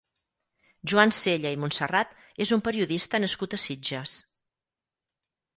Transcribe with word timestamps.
Joan 0.93 1.13
Sella 1.17 1.51
i 1.57 1.59
Montserrat 1.65 2.17
és 2.47 2.55
un 2.57 2.63
periodista 2.69 3.23
nascut 3.27 3.55
a 3.59 3.63
Sitges. 3.67 4.19